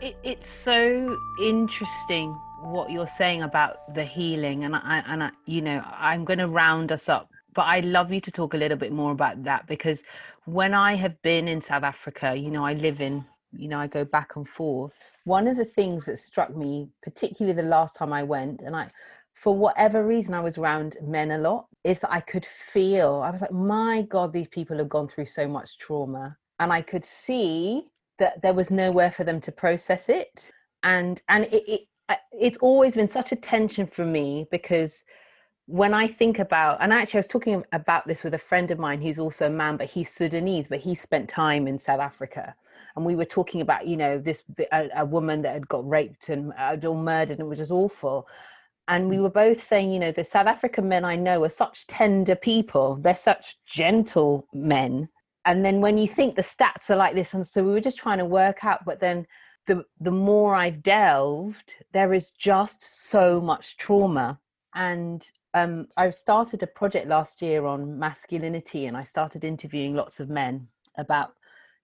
[0.00, 5.60] It, it's so interesting what you're saying about the healing, and I and I, you
[5.60, 8.78] know, I'm going to round us up, but I'd love you to talk a little
[8.78, 10.02] bit more about that because
[10.46, 13.86] when I have been in South Africa, you know, I live in, you know, I
[13.86, 14.94] go back and forth.
[15.24, 18.90] One of the things that struck me, particularly the last time I went, and I,
[19.34, 23.30] for whatever reason, I was around men a lot, is that I could feel, I
[23.30, 26.36] was like, my God, these people have gone through so much trauma.
[26.58, 27.89] And I could see
[28.20, 30.50] that there was nowhere for them to process it
[30.82, 31.80] and and it, it
[32.32, 35.02] it's always been such a tension for me because
[35.66, 38.78] when I think about, and actually, I was talking about this with a friend of
[38.80, 42.56] mine who's also a man, but he's Sudanese, but he spent time in South Africa.
[42.96, 46.28] And we were talking about, you know, this a, a woman that had got raped
[46.28, 48.26] and uh, or murdered, and it was just awful.
[48.88, 51.86] And we were both saying, you know, the South African men I know are such
[51.86, 52.96] tender people.
[53.00, 55.08] They're such gentle men
[55.46, 57.98] and then when you think the stats are like this and so we were just
[57.98, 59.26] trying to work out but then
[59.66, 64.38] the the more i've delved there is just so much trauma.
[64.74, 70.20] And um, i started a project last year on masculinity and i started interviewing lots
[70.20, 71.34] of men about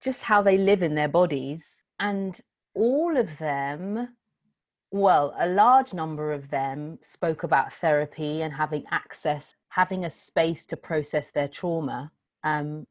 [0.03, 1.65] just how they live in their bodies.
[1.99, 2.39] And
[2.75, 4.09] all of them
[4.91, 10.65] well a large number of them spoke about therapy and having access having a space
[10.67, 12.11] to process their trauma.
[12.45, 12.87] Um,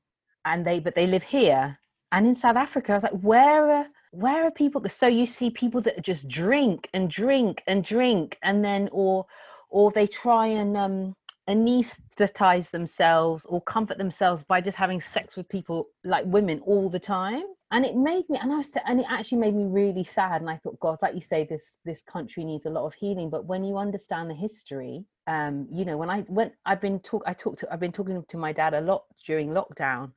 [0.46, 1.80] and they but they live here.
[2.12, 5.50] And in south africa i was like where are where are people so you see
[5.50, 9.26] people that just drink and drink and drink and then or
[9.70, 11.16] or they try and um
[11.50, 17.00] anesthetize themselves or comfort themselves by just having sex with people like women all the
[17.00, 17.44] time.
[17.72, 20.42] And it made me and i was and it actually made me really sad.
[20.42, 23.30] And i thought god like you say this this country needs a lot of healing.
[23.30, 27.24] But when you understand the history um you know when i when i've been talk
[27.26, 30.12] i talked to i've been talking to my dad a lot during lockdown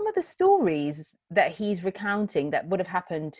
[0.00, 3.34] some of the stories that he's recounting that would have happened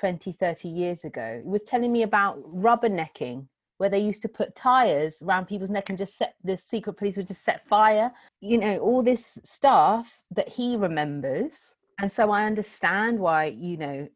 [0.00, 1.42] 20, 30 years ago.
[1.44, 5.90] He was telling me about rubbernecking, where they used to put tires around people's neck
[5.90, 8.10] and just set the secret police would just set fire.
[8.40, 11.52] You know, all this stuff that he remembers.
[11.98, 14.08] And so I understand why, you know,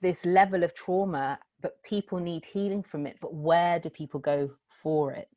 [0.00, 3.16] this level of trauma, but people need healing from it.
[3.20, 4.52] But where do people go
[4.84, 5.28] for it?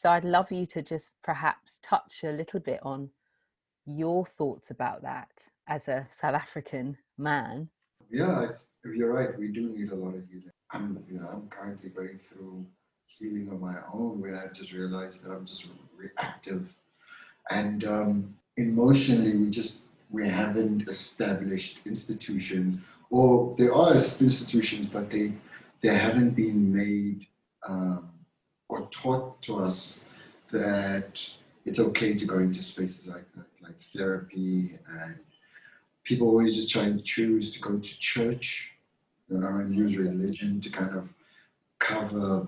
[0.00, 3.10] So I'd love you to just perhaps touch a little bit on
[3.96, 5.28] your thoughts about that
[5.68, 7.68] as a South African man.
[8.10, 8.48] Yeah,
[8.84, 9.38] you're right.
[9.38, 10.50] We do need a lot of healing.
[10.72, 12.66] I'm, you know, I'm currently going through
[13.06, 16.74] healing on my own where I just realized that I'm just reactive.
[17.50, 22.78] And um, emotionally, we just, we haven't established institutions
[23.10, 25.32] or there are institutions, but they,
[25.82, 27.26] they haven't been made
[27.68, 28.10] um,
[28.68, 30.04] or taught to us
[30.52, 31.28] that
[31.64, 35.16] it's okay to go into spaces like that, like therapy and
[36.04, 38.76] people always just try and choose to go to church
[39.30, 41.12] you know, and use religion to kind of
[41.78, 42.46] cover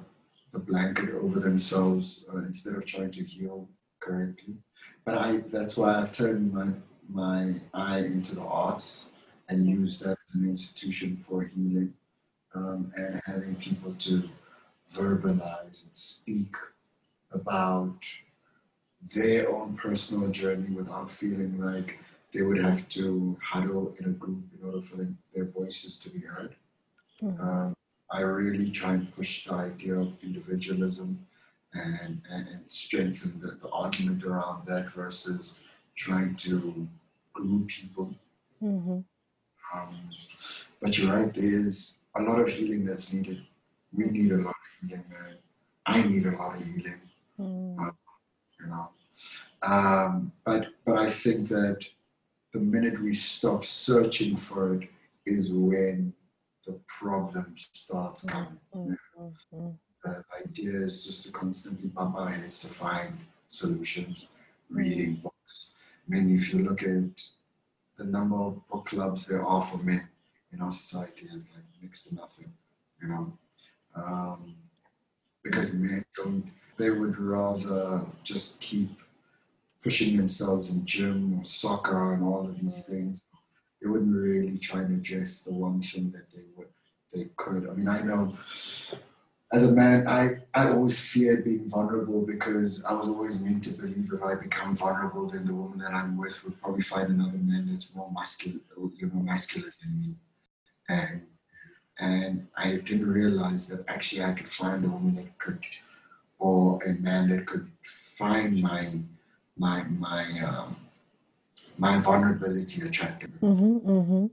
[0.53, 3.68] the blanket over themselves uh, instead of trying to heal
[4.01, 4.55] correctly.
[5.05, 6.68] But I that's why I've turned my
[7.09, 9.07] my eye into the arts
[9.48, 11.94] and used that as an institution for healing
[12.55, 14.29] um, and having people to
[14.92, 16.55] verbalize and speak
[17.33, 18.05] about
[19.15, 21.99] their own personal journey without feeling like
[22.33, 26.11] they would have to huddle in a group in order for them, their voices to
[26.11, 26.55] be heard.
[27.23, 27.41] Mm-hmm.
[27.41, 27.77] Um,
[28.11, 31.27] I really try and push the idea of individualism
[31.75, 35.59] and, and, and strengthen the, the, argument around that versus
[35.95, 36.87] trying to
[37.33, 38.15] group people.
[38.62, 38.99] Mm-hmm.
[39.75, 40.11] Um,
[40.83, 43.43] but you're right, there's a lot of healing that's needed.
[43.93, 45.37] We need a lot of healing, man.
[45.87, 47.01] I need a lot of healing.
[47.41, 47.88] Mm.
[47.88, 47.93] Uh,
[48.62, 48.88] you know.
[49.62, 51.85] Um, but but I think that
[52.53, 54.88] the minute we stop searching for it
[55.25, 56.12] is when
[56.66, 58.59] the problem starts coming.
[58.75, 59.70] Mm-hmm.
[60.05, 64.29] The idea is just to constantly bump our heads to find solutions,
[64.68, 65.75] reading books.
[66.07, 67.22] I mean, if you look at
[67.96, 70.09] the number of book clubs there are for men
[70.53, 72.53] in our society is like next to nothing,
[73.01, 73.33] you know.
[73.94, 74.55] Um,
[75.42, 76.44] because men don't,
[76.76, 78.90] they would rather just keep
[79.83, 82.90] pushing themselves in gym or soccer and all of these mm.
[82.90, 83.22] things.
[83.81, 86.68] They wouldn't really try and address the one thing that they would
[87.12, 87.68] they could.
[87.68, 88.35] I mean, I know
[89.52, 93.74] as a man, I, I always feared being vulnerable because I was always meant to
[93.74, 97.37] believe if I become vulnerable, then the woman that I'm with would probably find another
[97.37, 98.62] man that's more masculine,
[98.96, 100.14] you know, masculine than me.
[100.88, 101.22] And
[102.03, 105.61] and I didn't realize that actually I could find a woman that could,
[106.38, 108.91] or a man that could find my
[109.57, 110.77] my my um,
[111.79, 113.31] my vulnerability attractive.
[113.41, 114.27] Mm-hmm, mm-hmm.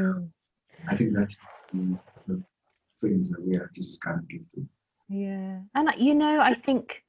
[0.00, 0.28] Mm.
[0.88, 1.40] I think that's
[1.72, 2.42] the
[3.00, 4.66] things that we have to just kind of get through.
[5.08, 7.02] Yeah, and you know, I think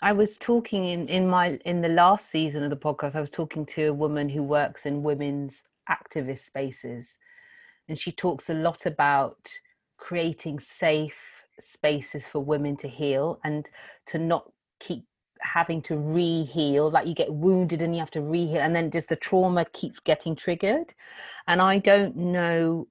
[0.00, 3.14] I was talking in in my in the last season of the podcast.
[3.14, 7.14] I was talking to a woman who works in women's activist spaces,
[7.88, 9.50] and she talks a lot about
[9.96, 11.14] creating safe
[11.60, 13.68] spaces for women to heal and
[14.06, 15.04] to not keep
[15.40, 19.08] having to re-heal like you get wounded and you have to re-heal and then just
[19.08, 20.92] the trauma keeps getting triggered.
[21.46, 22.88] And i don't know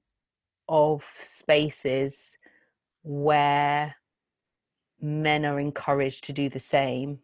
[0.68, 2.38] of spaces
[3.04, 3.96] where
[5.00, 7.20] men are encouraged to do the same.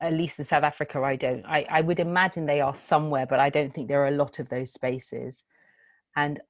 [0.00, 1.44] At least in south africa i don't.
[1.46, 4.38] I, I would imagine they are somewhere but i don't think there are a lot
[4.38, 5.42] of those spaces.
[6.16, 6.40] And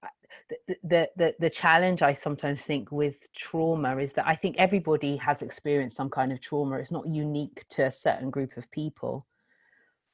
[0.82, 5.42] the, the, the, challenge I sometimes think with trauma is that I think everybody has
[5.42, 6.76] experienced some kind of trauma.
[6.76, 9.26] It's not unique to a certain group of people,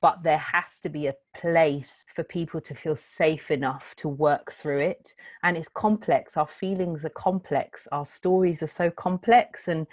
[0.01, 4.53] but there has to be a place for people to feel safe enough to work
[4.53, 5.15] through it.
[5.43, 6.37] And it's complex.
[6.37, 7.87] Our feelings are complex.
[7.93, 9.69] Our stories are so complex.
[9.69, 9.87] And,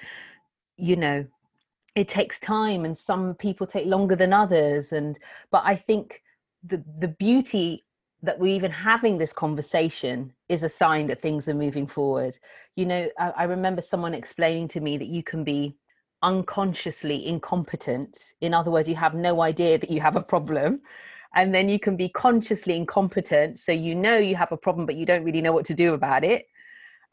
[0.77, 1.25] you know,
[1.95, 4.93] it takes time and some people take longer than others.
[4.93, 5.17] And,
[5.51, 6.23] but I think
[6.63, 7.83] the, the beauty
[8.21, 12.37] that we're even having this conversation is a sign that things are moving forward.
[12.75, 15.77] You know, I, I, remember someone explaining to me that you can be
[16.21, 18.17] unconsciously incompetent.
[18.41, 20.81] In other words, you have no idea that you have a problem.
[21.35, 23.59] And then you can be consciously incompetent.
[23.59, 25.93] So you know you have a problem, but you don't really know what to do
[25.93, 26.47] about it.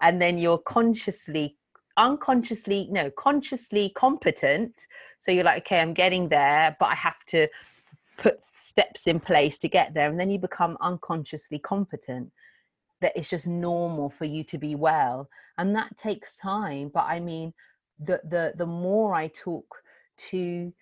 [0.00, 1.56] And then you're consciously,
[1.96, 4.74] unconsciously, no, consciously competent.
[5.20, 7.46] So you're like, okay, I'm getting there, but I have to
[8.18, 12.31] put steps in place to get there and then you become unconsciously competent
[13.00, 15.28] that it's just normal for you to be well.
[15.59, 17.53] And that takes time but i mean
[17.99, 19.66] the the the more i talk
[20.30, 20.72] to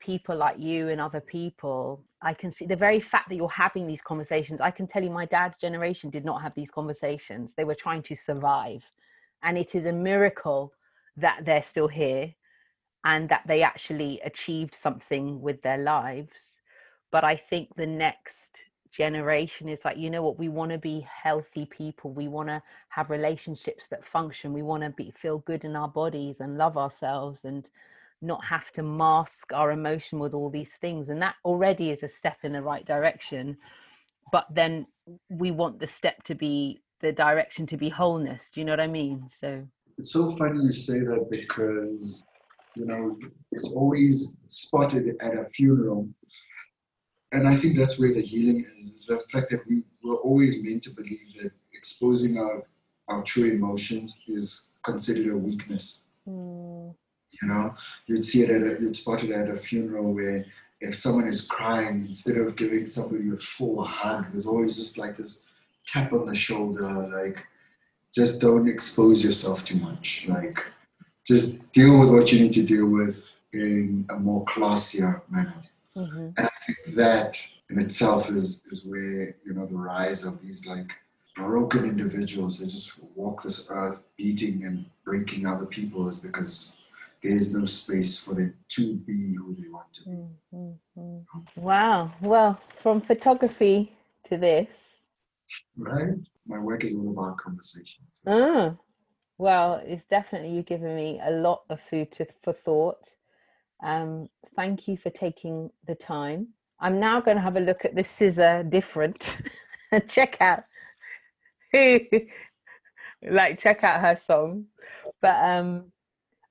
[0.00, 3.86] people like you and other people i can see the very fact that you're having
[3.86, 7.54] these conversations i can tell you my dad's generation did not have these conversations.
[7.56, 8.82] They were trying to survive.
[9.42, 10.72] And it is a miracle
[11.16, 12.34] that they're still here
[13.04, 16.55] and that they actually achieved something with their lives
[17.10, 18.58] but i think the next
[18.92, 22.62] generation is like you know what we want to be healthy people we want to
[22.88, 26.78] have relationships that function we want to be feel good in our bodies and love
[26.78, 27.68] ourselves and
[28.22, 32.08] not have to mask our emotion with all these things and that already is a
[32.08, 33.56] step in the right direction
[34.32, 34.86] but then
[35.28, 38.80] we want the step to be the direction to be wholeness do you know what
[38.80, 39.28] i mean?
[39.28, 39.66] So
[39.98, 42.26] it's so funny you say that because
[42.74, 43.16] you know
[43.52, 46.08] it's always spotted at a funeral
[47.32, 50.62] and i think that's where the healing is is the fact that we were always
[50.62, 52.62] meant to believe that exposing our
[53.08, 56.94] our true emotions is considered a weakness mm.
[57.42, 57.74] You know,
[58.06, 60.44] you'd see it at a, you'd spot it at a funeral where
[60.80, 65.16] if someone is crying, instead of giving somebody a full hug, there's always just like
[65.16, 65.46] this
[65.86, 67.44] tap on the shoulder, like
[68.14, 70.28] just don't expose yourself too much.
[70.28, 70.64] Like
[71.26, 75.54] just deal with what you need to deal with in a more classier manner.
[75.96, 76.28] Mm-hmm.
[76.36, 77.40] And I think that
[77.70, 80.94] in itself is is where you know the rise of these like
[81.34, 86.76] broken individuals that just walk this earth beating and breaking other people is because
[87.22, 90.16] there's no space for them to be who they want to be.
[90.54, 91.60] Mm-hmm.
[91.60, 92.12] Wow.
[92.20, 93.92] Well, from photography
[94.28, 94.68] to this.
[95.76, 96.14] Right?
[96.46, 98.20] My work is all about conversations.
[98.26, 98.76] Oh,
[99.38, 102.98] well, it's definitely you giving me a lot of food to, for thought.
[103.82, 106.48] Um, thank you for taking the time.
[106.80, 109.36] I'm now going to have a look at the SZA different
[109.92, 110.64] and check out
[111.72, 112.00] who,
[113.28, 114.66] like, check out her song.
[115.22, 115.92] But um,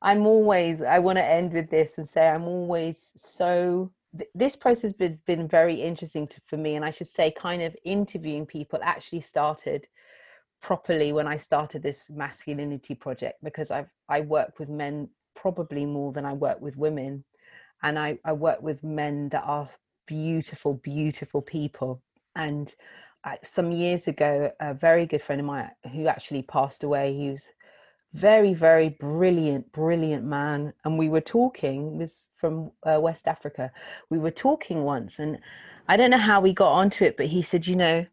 [0.02, 3.92] I'm always, I want to end with this and say, I'm always so,
[4.34, 6.76] this process has been, been very interesting to, for me.
[6.76, 9.88] And I should say, kind of interviewing people actually started
[10.62, 16.12] properly when I started this masculinity project because I've, I work with men probably more
[16.14, 17.24] than I work with women.
[17.84, 19.70] And I, I work with men that are
[20.08, 22.02] beautiful, beautiful people.
[22.36, 22.74] And
[23.24, 27.30] I, some years ago, a very good friend of mine who actually passed away, he
[27.30, 27.48] was
[28.16, 30.74] very very brilliant brilliant man.
[30.86, 33.72] And we were talking was from uh, west africa.
[34.10, 35.38] We were talking once and
[35.88, 38.04] i don't know how we got onto it but he said you know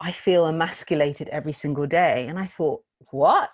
[0.00, 2.26] i feel emasculated every single day.
[2.28, 3.50] And i thought what?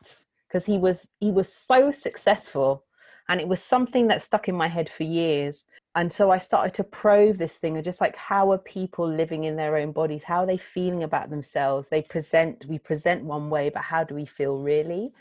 [0.46, 2.84] Because he was he was so successful
[3.28, 5.64] and it was something that stuck in my head for years
[5.94, 9.44] and so i started to probe this thing of just like how are people living
[9.44, 13.50] in their own bodies how are they feeling about themselves they present we present one
[13.50, 15.12] way but how do we feel really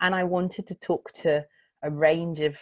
[0.00, 1.44] and I wanted to talk to
[1.82, 2.56] a range of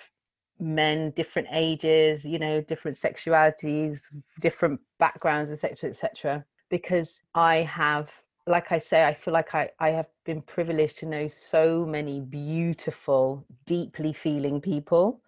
[0.60, 4.00] men, different ages, you know, different sexualities,
[4.40, 6.44] different backgrounds, etc., etc.
[6.68, 8.08] Because I have,
[8.48, 12.20] like I say, I feel like I, I have been privileged to know so many
[12.20, 15.20] beautiful, deeply feeling people.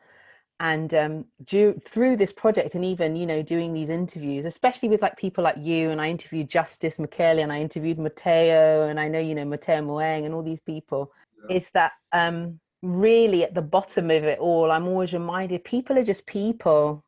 [0.59, 5.16] And um, through this project, and even you know, doing these interviews, especially with like
[5.16, 9.21] people like you, and I interviewed Justice Mokele, and I interviewed Mateo, and I know
[9.21, 11.12] you know Mateo Moeng, and all these people
[11.49, 16.05] is that um, really at the bottom of it all, I'm always reminded people are
[16.05, 17.05] just people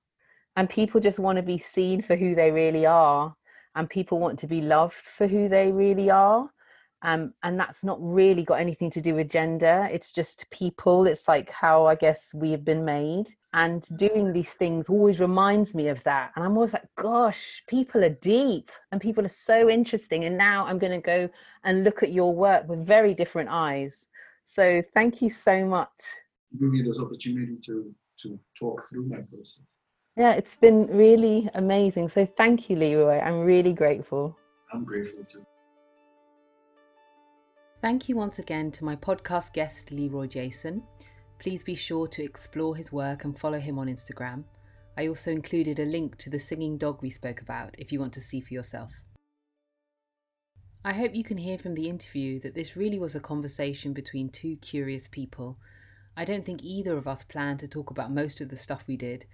[0.57, 3.35] and people just want to be seen for who they really are
[3.75, 6.51] and people want to be loved for who they really are.
[7.05, 9.89] Um, and that's not really got anything to do with gender.
[9.91, 11.07] It's just people.
[11.07, 13.27] It's like how I guess we have been made.
[13.55, 16.31] And doing these things always reminds me of that.
[16.37, 20.25] And I'm always like, gosh, people are deep and people are so interesting.
[20.25, 21.29] And now I'm going to go
[21.65, 24.05] and look at your work with very different eyes.
[24.45, 25.89] So thank you so much.
[26.53, 29.63] Giving me this opportunity to to talk through my process.
[30.17, 32.09] Yeah, it's been really amazing.
[32.11, 33.19] So thank you, Leroy.
[33.19, 34.37] I'm really grateful.
[34.73, 35.45] I'm grateful too.
[37.81, 40.83] Thank you once again to my podcast guest, Leroy Jason.
[41.39, 44.45] Please be sure to explore his work and follow him on Instagram.
[44.97, 48.13] I also included a link to the singing dog we spoke about if you want
[48.13, 48.93] to see for yourself.
[50.85, 54.29] I hope you can hear from the interview that this really was a conversation between
[54.29, 55.59] two curious people.
[56.17, 58.97] I don't think either of us planned to talk about most of the stuff we
[58.97, 59.25] did.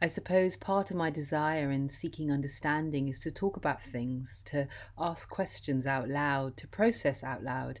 [0.00, 4.68] I suppose part of my desire in seeking understanding is to talk about things, to
[4.98, 7.80] ask questions out loud, to process out loud.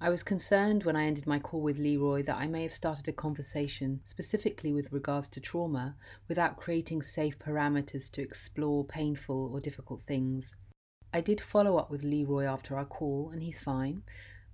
[0.00, 3.08] I was concerned when I ended my call with Leroy that I may have started
[3.08, 5.96] a conversation specifically with regards to trauma
[6.28, 10.54] without creating safe parameters to explore painful or difficult things.
[11.12, 14.02] I did follow up with Leroy after our call, and he's fine.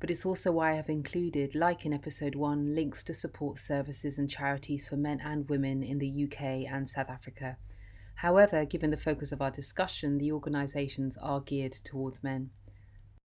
[0.04, 4.18] But it's also why I have included, like in episode 1, links to support services
[4.18, 7.56] and charities for men and women in the UK and South Africa.
[8.16, 12.50] However, given the focus of our discussion, the organisations are geared towards men.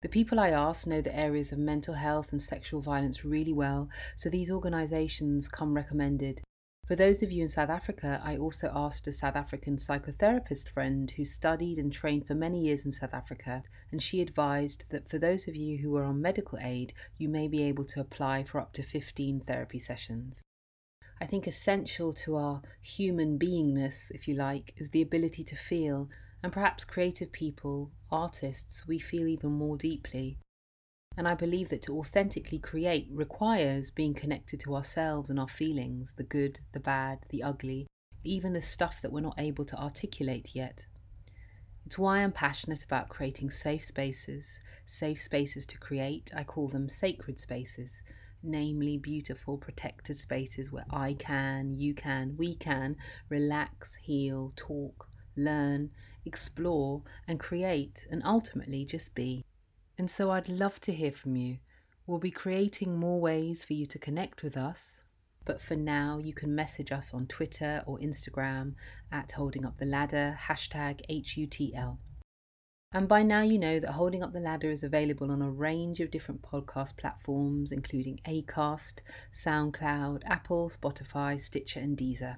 [0.02, 3.88] The people I asked know the areas of mental health and sexual violence really well,
[4.14, 6.42] so these organisations come recommended.
[6.88, 11.10] For those of you in South Africa, I also asked a South African psychotherapist friend
[11.10, 13.62] who studied and trained for many years in South Africa,
[13.92, 17.46] and she advised that for those of you who are on medical aid, you may
[17.46, 20.42] be able to apply for up to 15 therapy sessions.
[21.20, 26.08] I think essential to our human beingness, if you like, is the ability to feel,
[26.42, 30.38] and perhaps creative people, artists, we feel even more deeply.
[31.16, 36.14] And I believe that to authentically create requires being connected to ourselves and our feelings
[36.14, 37.88] the good, the bad, the ugly,
[38.22, 40.86] even the stuff that we're not able to articulate yet.
[41.86, 46.30] It's why I'm passionate about creating safe spaces, safe spaces to create.
[46.36, 48.02] I call them sacred spaces,
[48.42, 52.96] namely beautiful, protected spaces where I can, you can, we can
[53.28, 55.90] relax, heal, talk, learn,
[56.24, 59.44] explore, and create, and ultimately just be.
[59.98, 61.58] And so I'd love to hear from you.
[62.06, 65.02] We'll be creating more ways for you to connect with us.
[65.44, 68.74] But for now, you can message us on Twitter or Instagram
[69.10, 71.98] at Holding Up the Ladder, hashtag HUTL.
[72.92, 76.00] And by now, you know that Holding Up the Ladder is available on a range
[76.00, 79.00] of different podcast platforms, including Acast,
[79.32, 82.36] SoundCloud, Apple, Spotify, Stitcher, and Deezer.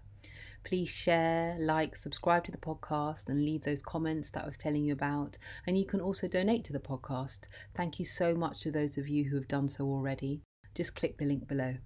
[0.64, 4.84] Please share, like, subscribe to the podcast, and leave those comments that I was telling
[4.84, 5.38] you about.
[5.66, 7.40] And you can also donate to the podcast.
[7.74, 10.42] Thank you so much to those of you who have done so already.
[10.74, 11.76] Just click the link below.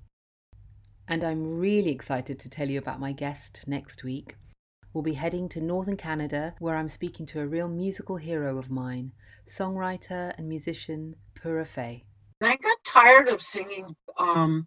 [1.06, 4.36] And I'm really excited to tell you about my guest next week.
[4.92, 8.70] We'll be heading to northern Canada, where I'm speaking to a real musical hero of
[8.70, 9.12] mine,
[9.46, 12.04] songwriter and musician Pura Fé.
[12.42, 14.66] I got tired of singing um,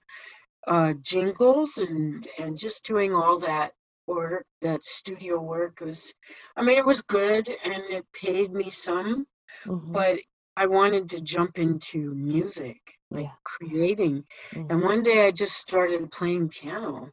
[0.67, 3.71] uh, jingles and, and just doing all that
[4.07, 6.13] or that studio work was
[6.55, 9.25] i mean it was good and it paid me some
[9.65, 9.91] mm-hmm.
[9.91, 10.17] but
[10.55, 12.79] i wanted to jump into music
[13.11, 13.31] like yeah.
[13.43, 14.71] creating mm-hmm.
[14.71, 17.09] and one day i just started playing piano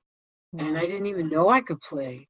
[0.54, 0.66] mm-hmm.
[0.66, 2.26] and i didn't even know i could play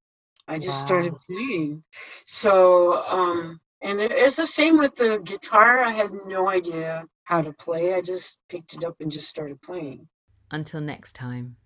[0.48, 0.86] i just wow.
[0.86, 1.82] started playing
[2.26, 7.52] so um and it's the same with the guitar i had no idea how to
[7.52, 10.06] play i just picked it up and just started playing
[10.50, 11.56] until next time